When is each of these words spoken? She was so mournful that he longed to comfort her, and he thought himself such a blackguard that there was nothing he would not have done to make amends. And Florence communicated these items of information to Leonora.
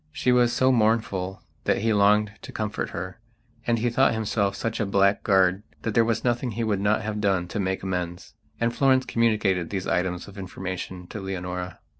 She 0.11 0.31
was 0.31 0.51
so 0.51 0.71
mournful 0.71 1.43
that 1.65 1.77
he 1.83 1.93
longed 1.93 2.31
to 2.41 2.51
comfort 2.51 2.89
her, 2.89 3.19
and 3.67 3.77
he 3.77 3.91
thought 3.91 4.15
himself 4.15 4.55
such 4.55 4.79
a 4.79 4.85
blackguard 4.87 5.61
that 5.83 5.93
there 5.93 6.03
was 6.03 6.23
nothing 6.23 6.53
he 6.53 6.63
would 6.63 6.79
not 6.81 7.03
have 7.03 7.21
done 7.21 7.47
to 7.49 7.59
make 7.59 7.83
amends. 7.83 8.33
And 8.59 8.75
Florence 8.75 9.05
communicated 9.05 9.69
these 9.69 9.85
items 9.85 10.27
of 10.27 10.39
information 10.39 11.05
to 11.09 11.19
Leonora. 11.21 11.81